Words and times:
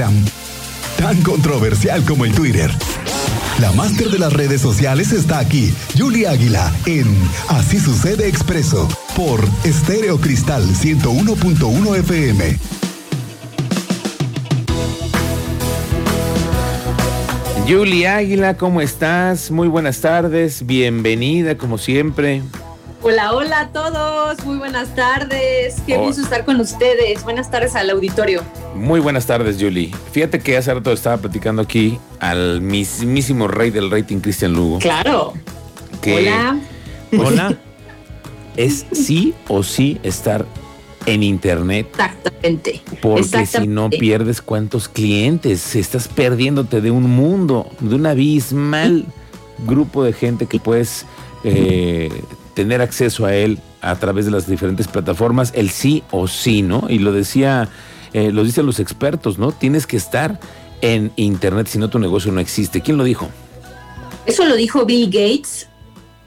Tan 0.00 1.20
controversial 1.22 2.02
como 2.04 2.24
el 2.24 2.32
Twitter. 2.32 2.70
La 3.60 3.70
máster 3.72 4.08
de 4.08 4.18
las 4.18 4.32
redes 4.32 4.62
sociales 4.62 5.12
está 5.12 5.38
aquí, 5.38 5.74
Julia 5.98 6.30
Águila, 6.30 6.72
en 6.86 7.06
Así 7.48 7.78
sucede 7.78 8.26
expreso, 8.26 8.88
por 9.14 9.46
Estéreo 9.62 10.18
Cristal 10.18 10.64
101.1 10.64 11.98
FM. 11.98 12.58
Julia 17.68 18.16
Águila, 18.16 18.56
¿cómo 18.56 18.80
estás? 18.80 19.50
Muy 19.50 19.68
buenas 19.68 20.00
tardes, 20.00 20.64
bienvenida 20.64 21.58
como 21.58 21.76
siempre. 21.76 22.40
Hola, 23.02 23.32
hola 23.32 23.60
a 23.60 23.68
todos, 23.68 24.44
muy 24.44 24.58
buenas 24.58 24.94
tardes, 24.94 25.76
qué 25.86 25.96
gusto 25.96 26.20
estar 26.20 26.44
con 26.44 26.60
ustedes, 26.60 27.24
buenas 27.24 27.50
tardes 27.50 27.74
al 27.74 27.88
auditorio. 27.88 28.42
Muy 28.74 29.00
buenas 29.00 29.24
tardes, 29.24 29.56
Julie. 29.58 29.90
Fíjate 30.12 30.40
que 30.40 30.58
hace 30.58 30.74
rato 30.74 30.92
estaba 30.92 31.16
platicando 31.16 31.62
aquí 31.62 31.98
al 32.18 32.60
mismísimo 32.60 33.48
rey 33.48 33.70
del 33.70 33.90
rating, 33.90 34.18
Cristian 34.18 34.52
Lugo. 34.52 34.80
Claro. 34.80 35.32
hola. 36.04 36.60
Hola. 37.18 37.58
es 38.58 38.84
sí 38.92 39.32
o 39.48 39.62
sí 39.62 39.98
estar 40.02 40.44
en 41.06 41.22
internet. 41.22 41.86
Exactamente. 41.92 42.82
Porque 43.00 43.46
si 43.46 43.66
no 43.66 43.88
pierdes 43.88 44.42
cuántos 44.42 44.90
clientes, 44.90 45.74
estás 45.74 46.06
perdiéndote 46.06 46.82
de 46.82 46.90
un 46.90 47.08
mundo, 47.08 47.66
de 47.80 47.94
un 47.94 48.04
abismal 48.04 49.06
grupo 49.66 50.04
de 50.04 50.12
gente 50.12 50.44
que 50.44 50.58
puedes 50.60 51.06
eh, 51.44 52.10
tener 52.54 52.80
acceso 52.80 53.26
a 53.26 53.34
él 53.34 53.58
a 53.80 53.96
través 53.96 54.24
de 54.24 54.30
las 54.30 54.46
diferentes 54.46 54.88
plataformas, 54.88 55.52
el 55.54 55.70
sí 55.70 56.02
o 56.10 56.28
sí, 56.28 56.62
¿no? 56.62 56.86
Y 56.88 56.98
lo 56.98 57.12
decía, 57.12 57.68
eh, 58.12 58.32
lo 58.32 58.44
dicen 58.44 58.66
los 58.66 58.80
expertos, 58.80 59.38
¿no? 59.38 59.52
Tienes 59.52 59.86
que 59.86 59.96
estar 59.96 60.38
en 60.80 61.12
Internet, 61.16 61.68
si 61.68 61.78
no 61.78 61.90
tu 61.90 61.98
negocio 61.98 62.32
no 62.32 62.40
existe. 62.40 62.80
¿Quién 62.80 62.96
lo 62.96 63.04
dijo? 63.04 63.28
Eso 64.26 64.44
lo 64.44 64.56
dijo 64.56 64.84
Bill 64.84 65.06
Gates. 65.06 65.68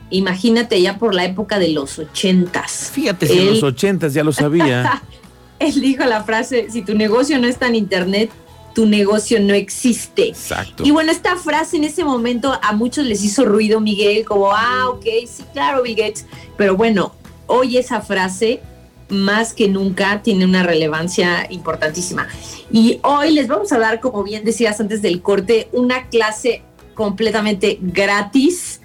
Imagínate 0.10 0.82
ya 0.82 0.98
por 1.00 1.16
la 1.16 1.26
época 1.26 1.60
de 1.60 1.70
los 1.70 1.98
ochentas. 1.98 2.92
Fíjate, 2.94 3.28
si 3.28 3.40
en 3.40 3.50
los 3.50 3.64
ochentas 3.64 4.14
ya 4.14 4.24
lo 4.24 4.32
sabía. 4.32 5.02
Él 5.60 5.80
dijo 5.82 6.04
la 6.06 6.24
frase, 6.24 6.68
si 6.70 6.82
tu 6.82 6.94
negocio 6.94 7.40
no 7.40 7.48
está 7.48 7.68
en 7.68 7.76
Internet, 7.76 8.30
tu 8.74 8.86
negocio 8.86 9.40
no 9.40 9.54
existe. 9.54 10.30
Exacto. 10.30 10.84
Y 10.86 10.92
bueno, 10.92 11.12
esta 11.12 11.36
frase 11.38 11.78
en 11.78 11.84
ese 11.84 12.04
momento 12.04 12.58
a 12.62 12.74
muchos 12.74 13.06
les 13.06 13.24
hizo 13.24 13.46
ruido, 13.46 13.80
Miguel, 13.80 14.26
como, 14.26 14.52
ah, 14.52 14.90
ok, 14.90 15.06
sí, 15.28 15.44
claro, 15.54 15.84
Bill 15.84 15.96
Gates. 15.96 16.26
Pero 16.58 16.76
bueno, 16.76 17.14
hoy 17.48 17.78
esa 17.78 18.02
frase 18.02 18.62
más 19.10 19.54
que 19.54 19.68
nunca 19.68 20.22
tiene 20.24 20.46
una 20.46 20.64
relevancia 20.64 21.48
importantísima. 21.50 22.28
Y 22.72 23.00
hoy 23.04 23.32
les 23.32 23.48
vamos 23.48 23.72
a 23.72 23.80
dar, 23.80 24.00
como 24.00 24.24
bien 24.24 24.44
decías 24.44 24.80
antes 24.80 25.02
del 25.02 25.22
corte, 25.22 25.70
una 25.72 26.08
clase 26.10 26.64
completamente 26.96 27.78
gratis 27.82 28.82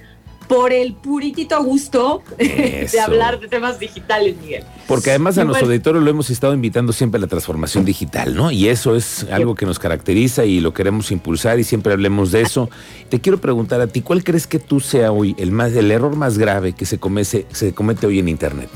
por 0.49 0.73
el 0.73 0.95
puritito 0.95 1.63
gusto 1.63 2.23
de 2.39 3.01
hablar 3.01 3.39
de 3.39 3.49
temas 3.49 3.79
digitales, 3.79 4.37
Miguel. 4.41 4.65
Porque 4.87 5.11
además 5.11 5.37
a 5.39 5.45
nuestro 5.45 5.67
auditorio 5.67 6.01
lo 6.01 6.11
hemos 6.11 6.31
estado 6.31 6.55
invitando 6.55 6.93
siempre 6.93 7.19
a 7.19 7.21
la 7.21 7.27
transformación 7.27 7.85
digital, 7.85 8.35
¿no? 8.35 8.51
Y 8.51 8.69
eso 8.69 8.97
es 8.97 9.25
algo 9.31 9.55
que 9.55 9.67
nos 9.67 9.79
caracteriza 9.79 10.47
y 10.47 10.61
lo 10.61 10.73
queremos 10.73 11.11
impulsar 11.11 11.61
y 11.61 11.65
siempre 11.65 11.93
hablemos 11.93 12.33
de 12.33 12.41
eso. 12.41 12.71
Te 13.11 13.21
quiero 13.21 13.39
preguntar 13.39 13.81
a 13.81 13.87
ti, 13.87 14.01
¿cuál 14.01 14.25
crees 14.25 14.47
que 14.47 14.59
tú 14.59 14.81
sea 14.81 15.13
hoy 15.13 15.37
el, 15.39 15.53
más, 15.53 15.73
el 15.73 15.91
error 15.91 16.17
más 16.17 16.39
grave 16.39 16.73
que 16.73 16.87
se, 16.87 16.99
comece, 16.99 17.47
se 17.53 17.75
comete 17.75 18.07
hoy 18.07 18.19
en 18.19 18.29
Internet? 18.29 18.71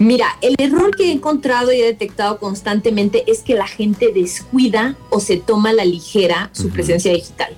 Mira, 0.00 0.38
el 0.40 0.54
error 0.58 0.96
que 0.96 1.04
he 1.04 1.12
encontrado 1.12 1.72
y 1.72 1.80
he 1.80 1.84
detectado 1.84 2.38
constantemente 2.38 3.22
es 3.30 3.40
que 3.40 3.54
la 3.54 3.66
gente 3.66 4.12
descuida 4.14 4.96
o 5.10 5.20
se 5.20 5.36
toma 5.36 5.70
a 5.70 5.74
la 5.74 5.84
ligera 5.84 6.48
su 6.52 6.70
presencia 6.70 7.12
digital 7.12 7.54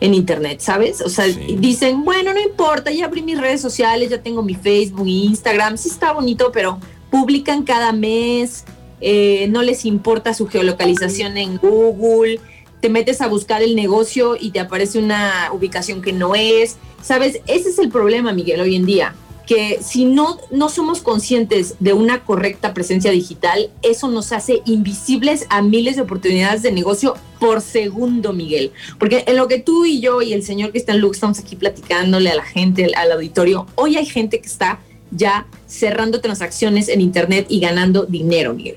en 0.00 0.14
internet, 0.14 0.60
¿sabes? 0.60 1.00
O 1.02 1.08
sea, 1.08 1.26
dicen, 1.26 2.04
bueno, 2.04 2.32
no 2.32 2.40
importa, 2.40 2.90
ya 2.90 3.04
abrí 3.04 3.22
mis 3.22 3.38
redes 3.38 3.60
sociales, 3.60 4.10
ya 4.10 4.22
tengo 4.22 4.42
mi 4.42 4.54
Facebook, 4.54 5.06
Instagram, 5.06 5.76
sí 5.76 5.88
está 5.88 6.12
bonito, 6.12 6.50
pero 6.52 6.78
publican 7.10 7.64
cada 7.64 7.92
mes, 7.92 8.64
eh, 9.00 9.46
no 9.50 9.62
les 9.62 9.84
importa 9.84 10.32
su 10.32 10.46
geolocalización 10.46 11.36
en 11.36 11.58
Google, 11.58 12.40
te 12.80 12.88
metes 12.88 13.20
a 13.20 13.28
buscar 13.28 13.62
el 13.62 13.76
negocio 13.76 14.36
y 14.40 14.50
te 14.50 14.60
aparece 14.60 14.98
una 14.98 15.50
ubicación 15.52 16.00
que 16.00 16.12
no 16.12 16.34
es, 16.34 16.76
¿sabes? 17.02 17.40
Ese 17.46 17.68
es 17.68 17.78
el 17.78 17.90
problema, 17.90 18.32
Miguel, 18.32 18.60
hoy 18.60 18.76
en 18.76 18.86
día 18.86 19.14
que 19.50 19.80
si 19.82 20.04
no, 20.04 20.38
no 20.52 20.68
somos 20.68 21.00
conscientes 21.00 21.74
de 21.80 21.92
una 21.92 22.22
correcta 22.22 22.72
presencia 22.72 23.10
digital, 23.10 23.68
eso 23.82 24.06
nos 24.06 24.30
hace 24.30 24.62
invisibles 24.64 25.44
a 25.48 25.60
miles 25.60 25.96
de 25.96 26.02
oportunidades 26.02 26.62
de 26.62 26.70
negocio 26.70 27.16
por 27.40 27.60
segundo, 27.60 28.32
Miguel. 28.32 28.70
Porque 29.00 29.24
en 29.26 29.36
lo 29.36 29.48
que 29.48 29.58
tú 29.58 29.86
y 29.86 30.00
yo 30.00 30.22
y 30.22 30.34
el 30.34 30.44
señor 30.44 30.70
Cristian 30.70 31.00
Luke 31.00 31.16
estamos 31.16 31.40
aquí 31.40 31.56
platicándole 31.56 32.30
a 32.30 32.36
la 32.36 32.44
gente, 32.44 32.92
al 32.94 33.10
auditorio, 33.10 33.66
hoy 33.74 33.96
hay 33.96 34.06
gente 34.06 34.40
que 34.40 34.46
está 34.46 34.78
ya 35.10 35.48
cerrando 35.66 36.20
transacciones 36.20 36.88
en 36.88 37.00
Internet 37.00 37.46
y 37.48 37.58
ganando 37.58 38.06
dinero, 38.06 38.54
Miguel. 38.54 38.76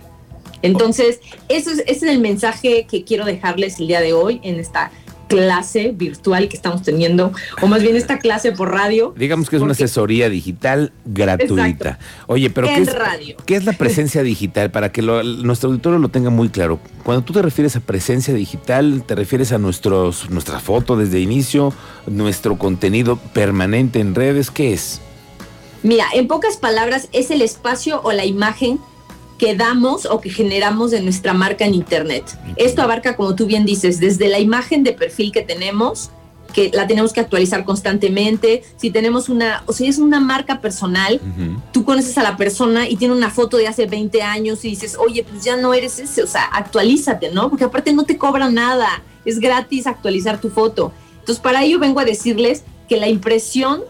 Entonces, 0.64 1.20
eso 1.50 1.70
es, 1.70 1.84
ese 1.86 1.92
es 1.92 2.04
el 2.04 2.20
mensaje 2.20 2.88
que 2.90 3.04
quiero 3.04 3.26
dejarles 3.26 3.80
el 3.80 3.86
día 3.86 4.02
de 4.02 4.14
hoy 4.14 4.42
en 4.42 4.60
esta 4.60 4.92
clase 5.28 5.94
virtual 5.96 6.48
que 6.48 6.56
estamos 6.56 6.84
teniendo, 6.84 7.32
o 7.62 7.68
más 7.68 7.82
bien 7.82 7.96
esta 7.96 8.20
clase 8.20 8.52
por 8.52 8.72
radio. 8.72 9.14
Digamos 9.18 9.50
que 9.50 9.56
es 9.56 9.62
una 9.62 9.74
asesoría 9.74 10.30
digital 10.30 10.92
gratuita. 11.06 12.00
Oye, 12.28 12.50
pero 12.50 12.68
¿qué 12.68 12.82
es, 12.82 12.96
¿qué 13.46 13.56
es, 13.56 13.66
la 13.66 13.74
presencia 13.74 14.24
digital? 14.24 14.72
Para 14.72 14.92
que 14.92 15.02
nuestro 15.02 15.70
auditorio 15.70 16.00
lo 16.00 16.10
tenga 16.10 16.30
muy 16.30 16.50
claro. 16.50 16.80
Cuando 17.04 17.24
tú 17.24 17.34
te 17.34 17.42
refieres 17.42 17.76
a 17.76 17.80
presencia 17.80 18.34
digital, 18.34 19.04
te 19.06 19.16
refieres 19.16 19.52
a 19.52 19.58
nuestros, 19.58 20.30
nuestra 20.30 20.60
foto 20.60 20.96
desde 20.96 21.20
inicio, 21.20 21.74
nuestro 22.08 22.58
contenido 22.58 23.18
permanente 23.18 24.00
en 24.00 24.16
redes, 24.16 24.52
¿qué 24.52 24.74
es? 24.74 25.02
Mira, 25.84 26.06
en 26.14 26.28
pocas 26.28 26.58
palabras, 26.58 27.10
es 27.12 27.30
el 27.30 27.42
espacio 27.42 28.02
o 28.04 28.14
la 28.14 28.26
imagen 28.26 28.80
que 29.38 29.56
damos 29.56 30.06
o 30.06 30.22
que 30.22 30.30
generamos 30.30 30.92
de 30.92 31.02
nuestra 31.02 31.34
marca 31.34 31.66
en 31.66 31.74
Internet. 31.74 32.38
Esto 32.56 32.82
abarca, 32.82 33.16
como 33.16 33.36
tú 33.36 33.46
bien 33.46 33.66
dices, 33.66 34.00
desde 34.00 34.28
la 34.28 34.40
imagen 34.40 34.84
de 34.84 34.94
perfil 34.94 35.32
que 35.32 35.42
tenemos, 35.42 36.12
que 36.54 36.70
la 36.72 36.88
tenemos 36.88 37.12
que 37.12 37.20
actualizar 37.20 37.66
constantemente. 37.66 38.64
Si 38.78 38.92
tenemos 38.92 39.28
una, 39.28 39.64
o 39.66 39.74
sea, 39.74 39.90
es 39.90 39.98
una 39.98 40.20
marca 40.20 40.62
personal, 40.62 41.20
tú 41.72 41.84
conoces 41.84 42.18
a 42.18 42.24
la 42.24 42.38
persona 42.38 42.88
y 42.88 42.96
tiene 42.96 43.14
una 43.14 43.32
foto 43.32 43.58
de 43.58 43.68
hace 43.68 43.88
20 43.88 44.22
años 44.22 44.64
y 44.64 44.70
dices, 44.70 44.96
oye, 44.98 45.24
pues 45.24 45.44
ya 45.44 45.58
no 45.58 45.74
eres 45.74 46.00
ese, 46.00 46.24
o 46.24 46.28
sea, 46.28 46.46
actualízate, 46.46 47.32
¿no? 47.32 47.50
Porque 47.50 47.66
aparte 47.66 47.92
no 47.92 48.04
te 48.04 48.18
cobran 48.18 48.54
nada, 48.54 49.04
es 49.26 49.40
gratis 49.40 49.88
actualizar 49.88 50.40
tu 50.40 50.50
foto. 50.50 50.94
Entonces, 51.20 51.42
para 51.42 51.64
ello 51.64 51.80
vengo 51.80 52.00
a 52.00 52.06
decirles 52.06 52.64
que 52.88 52.98
la 52.98 53.08
impresión 53.08 53.82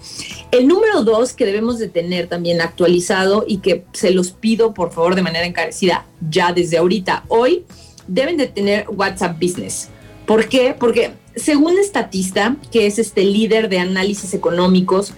El 0.51 0.69
número 0.69 1.03
dos 1.03 1.33
que 1.33 1.47
debemos 1.47 1.79
de 1.79 1.89
tener 1.89 2.29
también 2.29 2.61
actualizado 2.61 3.45
y 3.47 3.59
que 3.59 3.85
se 3.93 4.11
los 4.11 4.31
pido 4.31 4.75
por 4.75 4.93
favor 4.93 5.15
de 5.15 5.23
manera 5.23 5.47
encarecida 5.47 6.07
ya 6.29 6.53
desde 6.53 6.79
ahorita, 6.79 7.25
hoy, 7.29 7.65
deben 8.07 8.37
de 8.37 8.47
tener 8.47 8.87
WhatsApp 8.89 9.41
Business. 9.41 9.89
¿Por 10.27 10.49
qué? 10.49 10.75
Porque 10.79 11.13
según 11.37 11.79
Estatista, 11.79 12.57
que 12.71 12.87
es 12.87 12.99
este 12.99 13.25
líder 13.25 13.69
de 13.69 13.79
análisis 13.79 14.35
económicos 14.35 15.13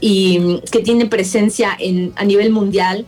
y 0.00 0.60
que 0.70 0.80
tiene 0.80 1.06
presencia 1.06 1.76
en, 1.78 2.12
a 2.16 2.24
nivel 2.24 2.50
mundial, 2.50 3.06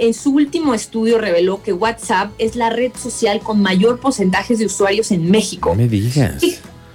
en 0.00 0.14
su 0.14 0.30
último 0.30 0.74
estudio 0.74 1.18
reveló 1.18 1.62
que 1.62 1.72
WhatsApp 1.72 2.32
es 2.38 2.56
la 2.56 2.70
red 2.70 2.92
social 2.96 3.40
con 3.40 3.60
mayor 3.60 4.00
porcentaje 4.00 4.56
de 4.56 4.66
usuarios 4.66 5.10
en 5.10 5.30
México. 5.30 5.74
me 5.74 5.88
digas. 5.88 6.42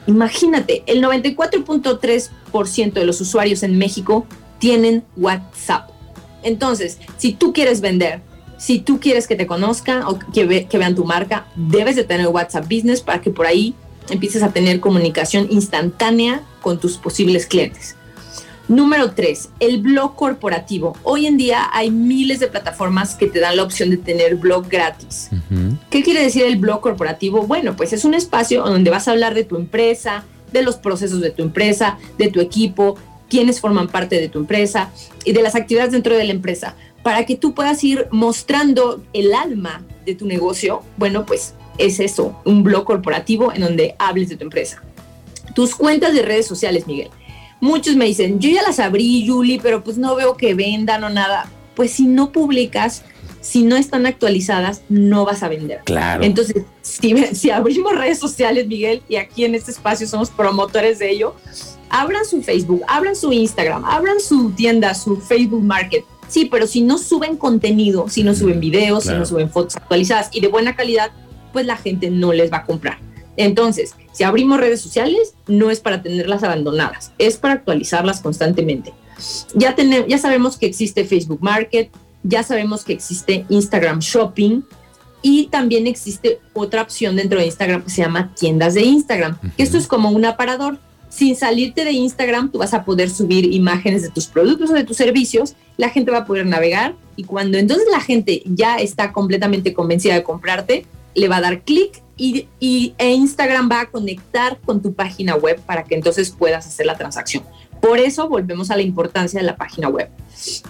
imagínate, 0.07 0.83
el 0.87 1.03
94.3% 1.03 2.93
de 2.93 3.05
los 3.05 3.21
usuarios 3.21 3.63
en 3.63 3.77
México 3.77 4.25
tienen 4.59 5.03
WhatsApp. 5.17 5.89
Entonces, 6.43 6.97
si 7.17 7.33
tú 7.33 7.53
quieres 7.53 7.81
vender, 7.81 8.21
si 8.57 8.79
tú 8.79 8.99
quieres 8.99 9.27
que 9.27 9.35
te 9.35 9.45
conozcan 9.45 10.03
o 10.03 10.17
que, 10.17 10.67
que 10.67 10.77
vean 10.77 10.95
tu 10.95 11.05
marca, 11.05 11.47
debes 11.55 11.95
de 11.95 12.03
tener 12.03 12.27
WhatsApp 12.27 12.65
Business 12.65 13.01
para 13.01 13.21
que 13.21 13.29
por 13.29 13.45
ahí 13.45 13.75
empieces 14.09 14.43
a 14.43 14.51
tener 14.51 14.79
comunicación 14.79 15.47
instantánea 15.51 16.41
con 16.61 16.79
tus 16.79 16.97
posibles 16.97 17.45
clientes. 17.45 17.95
Número 18.67 19.11
tres, 19.11 19.49
el 19.59 19.79
blog 19.79 20.15
corporativo. 20.15 20.97
Hoy 21.03 21.27
en 21.27 21.37
día 21.37 21.69
hay 21.71 21.91
miles 21.91 22.39
de 22.39 22.47
plataformas 22.47 23.13
que 23.13 23.27
te 23.27 23.39
dan 23.39 23.57
la 23.57 23.63
opción 23.63 23.91
de 23.91 23.97
tener 23.97 24.37
blog 24.37 24.67
gratis. 24.67 25.29
¿Qué 25.91 26.01
quiere 26.01 26.23
decir 26.23 26.45
el 26.45 26.57
blog 26.57 26.81
corporativo? 26.81 27.45
Bueno, 27.45 27.75
pues 27.75 27.93
es 27.93 28.05
un 28.05 28.15
espacio 28.15 28.63
donde 28.63 28.89
vas 28.89 29.07
a 29.07 29.11
hablar 29.11 29.35
de 29.35 29.43
tu 29.43 29.55
empresa, 29.55 30.23
de 30.51 30.63
los 30.63 30.77
procesos 30.77 31.21
de 31.21 31.29
tu 31.29 31.43
empresa, 31.43 31.99
de 32.17 32.31
tu 32.31 32.41
equipo, 32.41 32.97
quiénes 33.29 33.61
forman 33.61 33.87
parte 33.87 34.19
de 34.19 34.29
tu 34.29 34.39
empresa 34.39 34.89
y 35.25 35.33
de 35.33 35.43
las 35.43 35.53
actividades 35.53 35.91
dentro 35.91 36.17
de 36.17 36.23
la 36.23 36.31
empresa, 36.31 36.73
para 37.03 37.23
que 37.27 37.35
tú 37.35 37.53
puedas 37.53 37.83
ir 37.83 38.07
mostrando 38.09 39.03
el 39.13 39.35
alma 39.35 39.83
de 40.07 40.15
tu 40.15 40.25
negocio. 40.25 40.81
Bueno, 40.97 41.23
pues 41.27 41.53
es 41.77 41.99
eso, 41.99 42.35
un 42.45 42.63
blog 42.63 42.85
corporativo 42.85 43.53
en 43.53 43.61
donde 43.61 43.93
hables 43.99 44.29
de 44.29 44.37
tu 44.37 44.43
empresa. 44.43 44.81
Tus 45.53 45.75
cuentas 45.75 46.15
de 46.15 46.23
redes 46.23 46.47
sociales, 46.47 46.87
Miguel 46.87 47.11
Muchos 47.61 47.95
me 47.95 48.05
dicen, 48.05 48.39
yo 48.39 48.49
ya 48.49 48.61
las 48.61 48.79
abrí, 48.79 49.25
Julie, 49.27 49.59
pero 49.61 49.83
pues 49.83 49.97
no 49.97 50.15
veo 50.15 50.37
que 50.37 50.53
vendan 50.53 51.03
o 51.03 51.09
nada. 51.09 51.49
Pues 51.75 51.91
si 51.91 52.05
no 52.05 52.31
publicas, 52.31 53.03
si 53.41 53.63
no 53.63 53.75
están 53.75 54.05
actualizadas, 54.05 54.81
no 54.89 55.25
vas 55.25 55.43
a 55.43 55.49
vender. 55.49 55.81
Claro. 55.85 56.23
Entonces, 56.23 56.63
si, 56.81 57.15
si 57.35 57.51
abrimos 57.51 57.95
redes 57.95 58.19
sociales, 58.19 58.67
Miguel, 58.67 59.03
y 59.07 59.17
aquí 59.17 59.45
en 59.45 59.55
este 59.55 59.71
espacio 59.71 60.07
somos 60.07 60.29
promotores 60.29 60.99
de 60.99 61.11
ello, 61.11 61.35
abran 61.89 62.25
su 62.25 62.41
Facebook, 62.41 62.81
abran 62.87 63.15
su 63.15 63.31
Instagram, 63.31 63.85
abran 63.85 64.19
su 64.19 64.51
tienda, 64.51 64.93
su 64.93 65.17
Facebook 65.17 65.63
Market. 65.63 66.03
Sí, 66.27 66.45
pero 66.45 66.67
si 66.67 66.81
no 66.81 66.97
suben 66.97 67.37
contenido, 67.37 68.09
si 68.09 68.23
no 68.23 68.33
suben 68.33 68.59
videos, 68.59 69.03
si 69.03 69.11
no 69.11 69.25
suben 69.25 69.49
fotos 69.49 69.75
actualizadas 69.75 70.29
y 70.31 70.41
de 70.41 70.47
buena 70.47 70.75
calidad, 70.75 71.11
pues 71.53 71.65
la 71.65 71.77
gente 71.77 72.09
no 72.09 72.33
les 72.33 72.51
va 72.51 72.57
a 72.57 72.65
comprar. 72.65 72.97
Entonces, 73.37 73.95
si 74.13 74.23
abrimos 74.23 74.59
redes 74.59 74.81
sociales, 74.81 75.33
no 75.47 75.71
es 75.71 75.79
para 75.79 76.01
tenerlas 76.01 76.43
abandonadas, 76.43 77.11
es 77.17 77.37
para 77.37 77.55
actualizarlas 77.55 78.21
constantemente. 78.21 78.93
Ya, 79.53 79.75
tenemos, 79.75 80.07
ya 80.07 80.17
sabemos 80.17 80.57
que 80.57 80.65
existe 80.65 81.05
Facebook 81.05 81.39
Market, 81.41 81.89
ya 82.23 82.43
sabemos 82.43 82.83
que 82.83 82.93
existe 82.93 83.45
Instagram 83.49 83.99
Shopping 83.99 84.63
y 85.21 85.47
también 85.47 85.87
existe 85.87 86.39
otra 86.53 86.81
opción 86.81 87.15
dentro 87.15 87.39
de 87.39 87.45
Instagram 87.45 87.83
que 87.83 87.89
se 87.89 88.01
llama 88.01 88.33
tiendas 88.35 88.73
de 88.73 88.83
Instagram. 88.83 89.37
Esto 89.57 89.77
es 89.77 89.87
como 89.87 90.11
un 90.11 90.25
aparador. 90.25 90.79
Sin 91.09 91.35
salirte 91.35 91.85
de 91.85 91.93
Instagram, 91.93 92.51
tú 92.51 92.57
vas 92.57 92.73
a 92.73 92.83
poder 92.83 93.09
subir 93.09 93.53
imágenes 93.53 94.01
de 94.01 94.09
tus 94.09 94.25
productos 94.25 94.69
o 94.69 94.73
de 94.73 94.83
tus 94.83 94.97
servicios, 94.97 95.55
la 95.77 95.89
gente 95.89 96.11
va 96.11 96.19
a 96.19 96.25
poder 96.25 96.45
navegar 96.45 96.95
y 97.15 97.23
cuando 97.23 97.57
entonces 97.57 97.87
la 97.89 98.01
gente 98.01 98.43
ya 98.45 98.77
está 98.77 99.13
completamente 99.13 99.73
convencida 99.73 100.13
de 100.15 100.23
comprarte, 100.23 100.85
le 101.15 101.27
va 101.27 101.37
a 101.37 101.41
dar 101.41 101.63
clic 101.63 102.03
y, 102.17 102.47
e 102.97 103.11
Instagram 103.11 103.69
va 103.69 103.81
a 103.81 103.85
conectar 103.89 104.59
con 104.61 104.81
tu 104.81 104.93
página 104.93 105.35
web 105.35 105.59
para 105.61 105.83
que 105.83 105.95
entonces 105.95 106.31
puedas 106.31 106.67
hacer 106.67 106.85
la 106.85 106.97
transacción. 106.97 107.43
Por 107.81 107.99
eso 107.99 108.29
volvemos 108.29 108.71
a 108.71 108.75
la 108.75 108.81
importancia 108.81 109.39
de 109.39 109.45
la 109.45 109.57
página 109.57 109.89
web. 109.89 110.09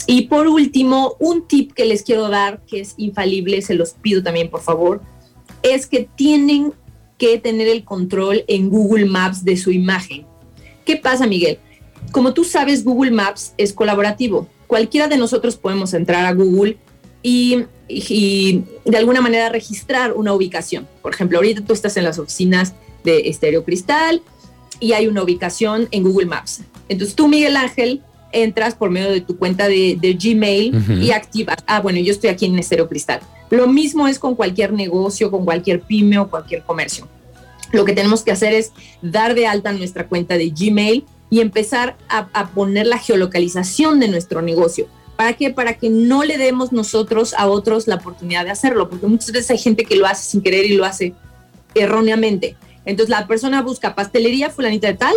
Y 0.07 0.23
por 0.23 0.47
último, 0.47 1.15
un 1.19 1.47
tip 1.47 1.73
que 1.73 1.85
les 1.85 2.03
quiero 2.03 2.29
dar, 2.29 2.61
que 2.65 2.81
es 2.81 2.93
infalible, 2.97 3.61
se 3.61 3.73
los 3.73 3.93
pido 3.93 4.23
también 4.23 4.49
por 4.49 4.61
favor, 4.61 5.01
es 5.63 5.87
que 5.87 6.09
tienen 6.15 6.73
que 7.17 7.37
tener 7.39 7.67
el 7.67 7.83
control 7.83 8.43
en 8.47 8.69
Google 8.69 9.05
Maps 9.05 9.43
de 9.45 9.57
su 9.57 9.71
imagen. 9.71 10.25
¿Qué 10.83 10.97
pasa, 10.97 11.25
Miguel? 11.25 11.59
Como 12.11 12.33
tú 12.33 12.43
sabes, 12.43 12.83
Google 12.83 13.11
Maps 13.11 13.53
es 13.57 13.73
colaborativo. 13.73 14.47
Cualquiera 14.67 15.07
de 15.07 15.17
nosotros 15.17 15.55
podemos 15.55 15.93
entrar 15.93 16.25
a 16.25 16.33
Google 16.33 16.77
y, 17.23 17.65
de 17.87 18.97
alguna 18.97 19.21
manera 19.21 19.49
registrar 19.49 20.13
una 20.13 20.33
ubicación. 20.33 20.87
Por 21.01 21.13
ejemplo, 21.13 21.37
ahorita 21.37 21.61
tú 21.61 21.73
estás 21.73 21.97
en 21.97 22.03
las 22.03 22.17
oficinas 22.19 22.73
de 23.03 23.29
Estéreo 23.29 23.63
Cristal 23.63 24.21
y 24.79 24.93
hay 24.93 25.07
una 25.07 25.23
ubicación 25.23 25.87
en 25.91 26.03
Google 26.03 26.25
Maps. 26.25 26.61
Entonces 26.89 27.15
tú, 27.15 27.27
Miguel 27.27 27.55
Ángel, 27.55 28.01
entras 28.31 28.75
por 28.75 28.89
medio 28.89 29.11
de 29.11 29.21
tu 29.21 29.37
cuenta 29.37 29.67
de, 29.67 30.17
Gmail 30.19 31.01
y 31.01 31.11
activas, 31.11 31.57
ah, 31.67 31.79
bueno, 31.81 31.99
yo 31.99 32.11
estoy 32.11 32.29
aquí 32.29 32.45
en 32.45 32.57
Estéreo 32.59 32.89
Cristal. 32.89 33.21
Lo 33.49 33.67
mismo 33.67 34.07
es 34.07 34.19
con 34.19 34.35
cualquier 34.35 34.73
negocio, 34.73 35.31
con 35.31 35.45
cualquier 35.45 35.81
pyme 35.81 36.17
o 36.19 36.29
cualquier 36.29 36.63
comercio. 36.63 37.07
Lo 37.71 37.85
que 37.85 37.93
tenemos 37.93 38.23
que 38.23 38.31
hacer 38.31 38.53
es 38.53 38.71
dar 39.01 39.35
de 39.35 39.47
alta 39.47 39.71
nuestra 39.71 40.07
cuenta 40.07 40.37
de 40.37 40.49
Gmail 40.49 41.05
y 41.29 41.39
empezar 41.39 41.97
a 42.07 42.49
poner 42.49 42.87
la 42.87 42.97
geolocalización 42.97 43.99
de 43.99 44.07
nuestro 44.07 44.41
negocio. 44.41 44.87
¿Para 45.15 45.33
qué? 45.33 45.49
Para 45.49 45.73
que 45.77 45.89
no 45.89 46.23
le 46.23 46.37
demos 46.37 46.71
nosotros 46.71 47.33
a 47.37 47.47
otros 47.47 47.87
la 47.87 47.95
oportunidad 47.95 48.43
de 48.43 48.51
hacerlo, 48.51 48.89
porque 48.89 49.07
muchas 49.07 49.31
veces 49.31 49.51
hay 49.51 49.57
gente 49.57 49.85
que 49.85 49.95
lo 49.95 50.05
hace 50.05 50.29
sin 50.29 50.41
querer 50.41 50.65
y 50.65 50.75
lo 50.75 50.85
hace 50.85 51.13
erróneamente. 51.73 52.57
Entonces 52.85 53.09
la 53.09 53.27
persona 53.27 53.61
busca 53.61 53.95
pastelería 53.95 54.49
fulanita 54.49 54.87
de 54.87 54.95
tal 54.95 55.15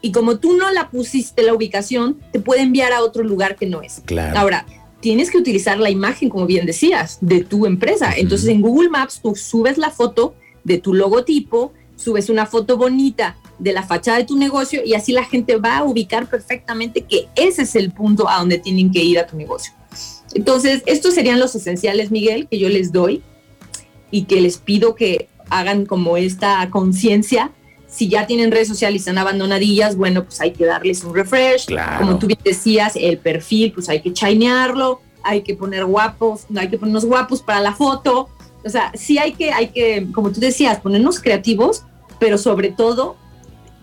y 0.00 0.12
como 0.12 0.38
tú 0.38 0.56
no 0.56 0.70
la 0.70 0.90
pusiste 0.90 1.42
la 1.42 1.54
ubicación, 1.54 2.20
te 2.32 2.40
puede 2.40 2.62
enviar 2.62 2.92
a 2.92 3.02
otro 3.02 3.24
lugar 3.24 3.56
que 3.56 3.66
no 3.66 3.82
es. 3.82 4.02
Claro. 4.04 4.38
Ahora, 4.38 4.66
tienes 5.00 5.30
que 5.30 5.38
utilizar 5.38 5.78
la 5.78 5.90
imagen, 5.90 6.28
como 6.28 6.46
bien 6.46 6.66
decías, 6.66 7.18
de 7.20 7.44
tu 7.44 7.66
empresa. 7.66 8.12
Entonces 8.16 8.48
en 8.48 8.62
Google 8.62 8.90
Maps 8.90 9.20
tú 9.22 9.34
subes 9.34 9.78
la 9.78 9.90
foto 9.90 10.34
de 10.62 10.78
tu 10.78 10.94
logotipo, 10.94 11.72
subes 11.96 12.28
una 12.28 12.46
foto 12.46 12.76
bonita 12.76 13.36
de 13.58 13.72
la 13.72 13.82
fachada 13.82 14.18
de 14.18 14.24
tu 14.24 14.36
negocio 14.36 14.82
y 14.84 14.94
así 14.94 15.12
la 15.12 15.24
gente 15.24 15.56
va 15.56 15.78
a 15.78 15.84
ubicar 15.84 16.28
perfectamente 16.28 17.02
que 17.02 17.28
ese 17.34 17.62
es 17.62 17.74
el 17.76 17.92
punto 17.92 18.28
a 18.28 18.38
donde 18.38 18.58
tienen 18.58 18.90
que 18.90 19.02
ir 19.02 19.18
a 19.18 19.26
tu 19.26 19.36
negocio. 19.36 19.72
Entonces, 20.34 20.82
estos 20.86 21.14
serían 21.14 21.38
los 21.38 21.54
esenciales, 21.54 22.10
Miguel, 22.10 22.48
que 22.48 22.58
yo 22.58 22.68
les 22.68 22.92
doy 22.92 23.22
y 24.10 24.24
que 24.24 24.40
les 24.40 24.58
pido 24.58 24.94
que 24.94 25.28
hagan 25.50 25.86
como 25.86 26.16
esta 26.16 26.68
conciencia. 26.70 27.52
Si 27.86 28.08
ya 28.08 28.26
tienen 28.26 28.50
redes 28.50 28.66
sociales 28.66 28.96
y 28.96 28.98
están 29.02 29.18
abandonadillas, 29.18 29.96
bueno, 29.96 30.24
pues 30.24 30.40
hay 30.40 30.52
que 30.52 30.64
darles 30.64 31.04
un 31.04 31.14
refresh. 31.14 31.66
Como 31.98 32.18
tú 32.18 32.26
bien 32.26 32.40
decías, 32.44 32.96
el 32.96 33.18
perfil, 33.18 33.72
pues 33.72 33.88
hay 33.88 34.02
que 34.02 34.12
chainearlo, 34.12 35.00
hay 35.22 35.42
que 35.42 35.54
poner 35.54 35.84
guapos, 35.84 36.46
hay 36.56 36.68
que 36.68 36.78
ponernos 36.78 37.04
guapos 37.04 37.40
para 37.40 37.60
la 37.60 37.72
foto. 37.72 38.28
O 38.64 38.68
sea, 38.68 38.90
sí 38.94 39.18
hay 39.18 39.34
que, 39.34 39.52
hay 39.52 39.68
que, 39.68 40.08
como 40.12 40.32
tú 40.32 40.40
decías, 40.40 40.80
ponernos 40.80 41.20
creativos, 41.20 41.84
pero 42.18 42.38
sobre 42.38 42.70
todo 42.70 43.16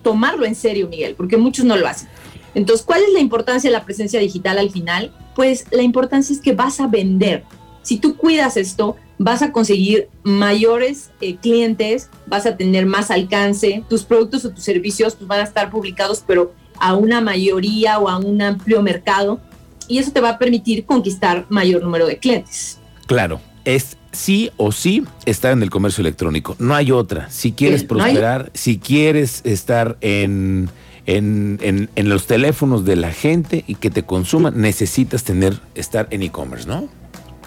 tomarlo 0.02 0.46
en 0.46 0.56
serio, 0.56 0.88
Miguel, 0.88 1.16
porque 1.16 1.38
muchos 1.38 1.66
no 1.66 1.78
lo 1.78 1.88
hacen. 1.88 2.10
Entonces, 2.54 2.86
¿cuál 2.86 3.04
es 3.04 3.14
la 3.14 3.20
importancia 3.20 3.70
de 3.70 3.76
la 3.78 3.86
presencia 3.86 4.20
digital 4.20 4.58
al 4.58 4.70
final? 4.70 5.14
Pues 5.36 5.66
la 5.72 5.84
importancia 5.84 6.34
es 6.34 6.42
que 6.42 6.54
vas 6.54 6.80
a 6.80 6.88
vender. 6.88 7.44
Si 7.82 7.98
tú 7.98 8.18
cuidas 8.18 8.58
esto, 8.58 8.98
vas 9.18 9.42
a 9.42 9.52
conseguir 9.52 10.10
mayores 10.24 11.12
eh, 11.22 11.36
clientes, 11.38 12.10
vas 12.28 12.46
a 12.46 12.58
tener 12.58 12.86
más 12.86 13.12
alcance, 13.12 13.84
tus 13.88 14.04
productos 14.04 14.46
o 14.46 14.50
tus 14.50 14.64
servicios 14.64 15.16
pues, 15.16 15.28
van 15.28 15.40
a 15.40 15.44
estar 15.44 15.70
publicados, 15.70 16.24
pero 16.26 16.54
a 16.80 16.96
una 16.96 17.22
mayoría 17.22 18.00
o 18.00 18.10
a 18.10 18.18
un 18.18 18.42
amplio 18.42 18.82
mercado, 18.82 19.40
y 19.88 20.00
eso 20.00 20.12
te 20.12 20.22
va 20.22 20.30
a 20.30 20.38
permitir 20.40 20.86
conquistar 20.86 21.46
mayor 21.50 21.84
número 21.84 22.08
de 22.08 22.18
clientes. 22.18 22.80
Claro, 23.06 23.40
es 23.66 23.98
sí 24.12 24.52
o 24.58 24.72
sí 24.72 25.04
estar 25.26 25.52
en 25.52 25.64
el 25.64 25.70
comercio 25.70 26.02
electrónico. 26.02 26.56
No 26.60 26.76
hay 26.76 26.92
otra. 26.92 27.30
Si 27.30 27.52
quieres 27.52 27.84
prosperar, 27.84 28.52
si 28.54 28.78
quieres 28.78 29.42
estar 29.44 29.98
en, 30.02 30.70
en, 31.06 31.90
los 31.96 32.28
teléfonos 32.28 32.86
de 32.86 32.96
la 32.96 33.12
gente 33.12 33.64
y 33.68 33.76
que 33.76 33.90
te 33.90 34.04
consuman, 34.04 34.60
necesitas 34.60 35.24
tener, 35.24 35.60
estar 35.76 36.08
en 36.12 36.24
e-commerce, 36.24 36.68
¿no? 36.68 36.90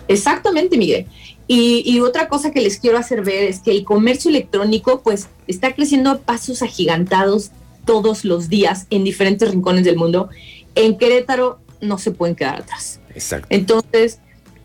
Exactamente, 0.08 0.76
Miguel. 0.76 1.06
Y, 1.46 1.82
y, 1.84 2.00
otra 2.00 2.28
cosa 2.28 2.50
que 2.52 2.60
les 2.60 2.78
quiero 2.78 2.96
hacer 2.96 3.22
ver 3.22 3.44
es 3.44 3.60
que 3.60 3.70
el 3.70 3.84
comercio 3.84 4.30
electrónico 4.30 5.02
pues 5.02 5.28
está 5.46 5.74
creciendo 5.74 6.10
a 6.10 6.18
pasos 6.18 6.62
agigantados 6.62 7.50
todos 7.84 8.24
los 8.24 8.48
días 8.48 8.86
en 8.88 9.04
diferentes 9.04 9.50
rincones 9.50 9.84
del 9.84 9.96
mundo. 9.96 10.30
En 10.74 10.96
Querétaro 10.96 11.60
no 11.82 11.98
se 11.98 12.10
pueden 12.12 12.34
quedar 12.34 12.60
atrás. 12.62 13.00
Exacto. 13.14 13.46
Entonces, 13.50 14.20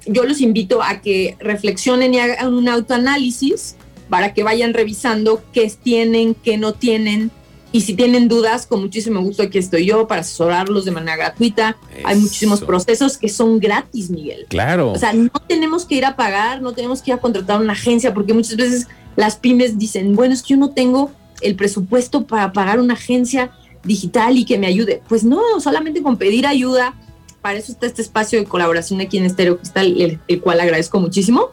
yo 0.06 0.24
los 0.24 0.42
invito 0.42 0.82
a 0.82 1.02
que 1.02 1.36
reflexionen 1.40 2.14
y 2.14 2.20
hagan 2.20 2.54
un 2.54 2.68
autoanálisis 2.70 3.76
para 4.10 4.34
que 4.34 4.44
vayan 4.44 4.74
revisando 4.74 5.44
qué 5.54 5.72
tienen, 5.82 6.36
qué 6.36 6.58
no 6.58 6.74
tienen. 6.74 7.32
Y 7.72 7.82
si 7.82 7.94
tienen 7.94 8.28
dudas, 8.28 8.66
con 8.66 8.82
muchísimo 8.82 9.22
gusto 9.22 9.44
aquí 9.44 9.60
estoy 9.60 9.86
yo 9.86 10.08
para 10.08 10.22
asesorarlos 10.22 10.86
de 10.86 10.92
manera 10.92 11.16
gratuita. 11.18 11.78
Hay 12.04 12.18
muchísimos 12.18 12.62
procesos 12.62 13.18
que 13.18 13.30
son 13.30 13.60
gratis, 13.60 14.10
Miguel. 14.10 14.48
Claro. 14.50 14.92
O 14.92 14.98
sea, 14.98 15.14
no 15.14 15.30
tenemos 15.48 15.86
que 15.86 15.96
ir 15.96 16.06
a 16.06 16.16
pagar, 16.16 16.64
no 16.64 16.74
tenemos 16.74 17.04
que 17.04 17.12
ir 17.12 17.18
a 17.18 17.20
contratar 17.20 17.62
una 17.62 17.74
agencia, 17.74 18.12
porque 18.14 18.34
muchas 18.34 18.56
veces 18.56 18.88
las 19.16 19.36
pymes 19.36 19.78
dicen, 19.78 20.16
bueno, 20.16 20.34
es 20.34 20.42
que 20.42 20.56
yo 20.56 20.58
no 20.58 20.72
tengo 20.72 21.12
el 21.42 21.56
presupuesto 21.56 22.26
para 22.26 22.52
pagar 22.54 22.80
una 22.80 22.96
agencia 22.96 23.52
digital 23.84 24.38
y 24.38 24.46
que 24.46 24.58
me 24.58 24.66
ayude. 24.66 25.04
Pues 25.08 25.24
no, 25.24 25.60
solamente 25.60 26.02
con 26.02 26.18
pedir 26.18 26.48
ayuda. 26.48 26.96
Para 27.42 27.58
eso 27.58 27.72
está 27.72 27.86
este 27.86 28.02
espacio 28.02 28.40
de 28.40 28.46
colaboración 28.46 29.02
aquí 29.02 29.18
en 29.18 29.26
Estéreo 29.26 29.58
Cristal, 29.58 30.20
el, 30.28 30.42
cual 30.42 30.60
agradezco 30.60 31.00
muchísimo. 31.00 31.50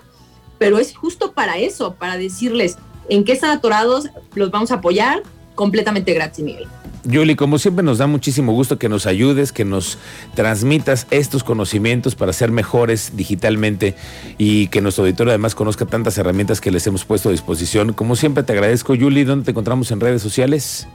Pero 0.59 0.79
es 0.79 0.97
justo 0.97 1.33
para 1.33 1.59
eso, 1.59 1.95
para 1.95 2.17
decirles 2.17 2.77
en 3.09 3.25
qué 3.25 3.33
están 3.33 3.51
atorados, 3.51 4.09
los 4.35 4.51
vamos 4.51 4.71
a 4.73 4.77
apoyar 4.77 5.23
completamente 5.55 6.13
gratis, 6.15 6.45
Miguel. 6.45 6.67
Yuli, 7.05 7.37
como 7.37 7.59
siempre 7.59 7.85
nos 7.85 7.99
da 7.99 8.07
muchísimo 8.07 8.53
gusto 8.53 8.79
que 8.79 8.89
nos 8.89 9.07
ayudes, 9.07 9.53
que 9.53 9.65
nos 9.65 9.99
transmitas 10.35 11.07
estos 11.11 11.45
conocimientos 11.45 12.17
para 12.17 12.33
ser 12.33 12.51
mejores 12.51 13.13
digitalmente 13.15 13.95
y 14.39 14.67
que 14.69 14.81
nuestro 14.81 15.05
auditorio 15.05 15.31
además 15.31 15.55
conozca 15.55 15.87
tantas 15.87 16.19
herramientas 16.19 16.61
que 16.61 16.73
les 16.73 16.87
hemos 16.87 17.05
puesto 17.05 17.29
a 17.29 17.33
disposición. 17.33 17.93
Como 17.93 18.17
siempre 18.17 18.43
te 18.43 18.53
agradezco, 18.53 18.95
Yuli, 18.95 19.25
¿dónde 19.25 19.45
te 19.45 19.51
encontramos 19.53 19.91
en 19.93 20.01
redes 20.01 20.21
sociales? 20.21 20.89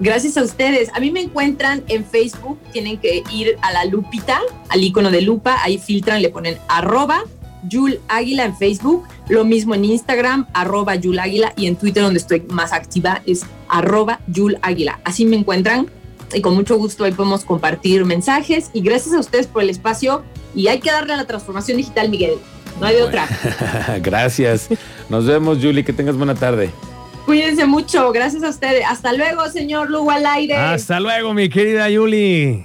Gracias 0.00 0.36
a 0.36 0.42
ustedes. 0.42 0.90
A 0.94 1.00
mí 1.00 1.10
me 1.10 1.20
encuentran 1.20 1.82
en 1.88 2.04
Facebook, 2.04 2.58
tienen 2.72 2.98
que 2.98 3.22
ir 3.32 3.56
a 3.62 3.72
la 3.72 3.84
lupita, 3.84 4.40
al 4.68 4.82
icono 4.82 5.10
de 5.10 5.22
lupa, 5.22 5.58
ahí 5.62 5.78
filtran, 5.78 6.22
le 6.22 6.28
ponen 6.28 6.58
arroba 6.68 7.22
Yul 7.68 8.00
Águila 8.08 8.44
en 8.44 8.56
Facebook, 8.56 9.04
lo 9.28 9.44
mismo 9.44 9.74
en 9.74 9.84
Instagram, 9.84 10.46
arroba 10.52 10.94
Yul 10.94 11.18
Águila, 11.18 11.52
y 11.56 11.66
en 11.66 11.76
Twitter, 11.76 12.02
donde 12.02 12.18
estoy 12.18 12.42
más 12.48 12.72
activa, 12.72 13.22
es 13.26 13.46
arroba 13.68 14.20
Yul 14.28 14.58
Águila. 14.62 15.00
Así 15.04 15.24
me 15.24 15.36
encuentran 15.36 15.88
y 16.34 16.40
con 16.40 16.54
mucho 16.54 16.76
gusto 16.76 17.04
ahí 17.04 17.12
podemos 17.12 17.44
compartir 17.44 18.04
mensajes. 18.04 18.70
Y 18.72 18.80
gracias 18.80 19.14
a 19.14 19.20
ustedes 19.20 19.46
por 19.46 19.62
el 19.62 19.70
espacio. 19.70 20.22
Y 20.54 20.68
hay 20.68 20.80
que 20.80 20.90
darle 20.90 21.14
a 21.14 21.16
la 21.16 21.26
transformación 21.26 21.76
digital, 21.76 22.08
Miguel. 22.08 22.34
No 22.80 22.86
hay 22.86 22.96
de 22.96 23.02
otra. 23.02 23.26
gracias. 24.02 24.68
Nos 25.08 25.26
vemos, 25.26 25.58
Julie. 25.60 25.84
Que 25.84 25.92
tengas 25.92 26.16
buena 26.16 26.34
tarde. 26.34 26.70
Cuídense 27.26 27.66
mucho. 27.66 28.12
Gracias 28.12 28.44
a 28.44 28.48
ustedes. 28.48 28.84
Hasta 28.88 29.12
luego, 29.12 29.48
señor 29.48 29.90
Lugo 29.90 30.12
al 30.12 30.24
aire. 30.24 30.54
Hasta 30.54 31.00
luego, 31.00 31.34
mi 31.34 31.48
querida 31.48 31.90
Yuli. 31.90 32.64